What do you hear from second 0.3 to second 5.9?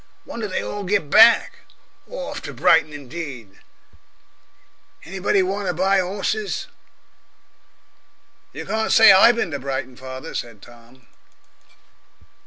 they all get back. Orf to Brighton indeed! Anybody want to